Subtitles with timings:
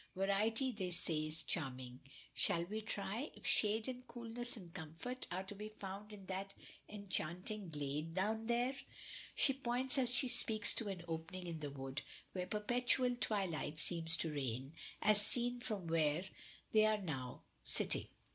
[0.15, 1.99] Variety they say is charming,
[2.33, 6.55] shall we try if shade and coolness and comfort are to be found in that
[6.89, 8.75] enchanting glade down there?"
[9.35, 12.01] She points as she speaks to an opening in the wood
[12.31, 16.25] where perpetual twilight seems to reign, as seen from where
[16.73, 18.07] they now are sitting.